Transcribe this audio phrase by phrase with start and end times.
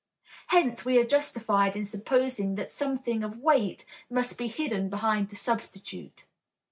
[0.47, 5.35] Hence, we are justified in supposing that something of weight must be hidden behind the
[5.35, 6.25] substitute.